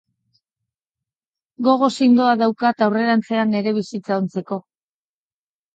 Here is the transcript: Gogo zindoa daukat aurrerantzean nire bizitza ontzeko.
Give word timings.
Gogo 1.69 1.91
zindoa 1.99 2.33
daukat 2.41 2.83
aurrerantzean 2.87 3.55
nire 3.59 3.79
bizitza 3.81 4.21
ontzeko. 4.21 4.63